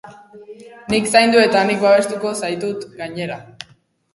[0.93, 3.37] Nik zaindu eta nik babestuko zaitut, gainera.